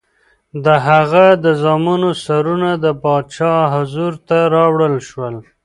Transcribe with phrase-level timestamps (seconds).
[0.65, 5.35] د هغه د زامنو سرونه د پادشاه حضور ته راوړل شول.